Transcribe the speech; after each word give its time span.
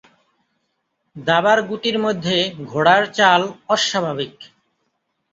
দাবার 1.15 1.59
গুটির 1.61 1.97
মধ্যে 1.99 2.37
ঘোড়ার 2.65 3.03
চাল 3.11 3.41
অস্বাভাবিক। 3.69 4.35